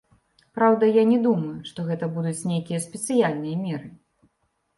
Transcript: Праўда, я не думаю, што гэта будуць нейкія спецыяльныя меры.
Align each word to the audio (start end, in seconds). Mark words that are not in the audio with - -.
Праўда, 0.59 0.87
я 0.99 1.03
не 1.11 1.19
думаю, 1.25 1.51
што 1.69 1.85
гэта 1.89 2.09
будуць 2.15 2.47
нейкія 2.53 2.79
спецыяльныя 2.87 3.55
меры. 3.69 3.87